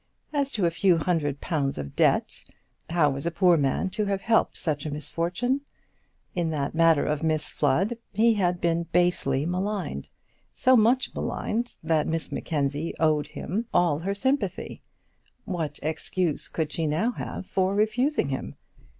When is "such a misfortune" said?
4.57-5.61